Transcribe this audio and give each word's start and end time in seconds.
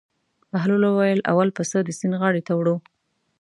بهلول 0.51 0.83
وویل: 0.85 1.19
اول 1.31 1.49
پسه 1.57 1.77
د 1.83 1.89
سیند 1.99 2.15
غاړې 2.21 2.41
ته 2.47 2.53
وړو. 2.55 2.75